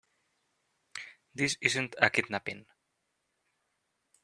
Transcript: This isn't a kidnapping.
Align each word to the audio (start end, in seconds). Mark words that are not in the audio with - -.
This 1.35 1.57
isn't 1.61 1.93
a 1.99 2.09
kidnapping. 2.09 2.65